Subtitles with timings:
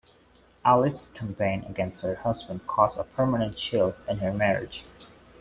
[0.65, 4.83] Alice's campaign against her husband caused a permanent chill in her marriage.